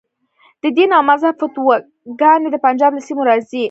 [0.61, 3.59] د دین او مذهب فتواګانې د پنجاب له سیمو راځي.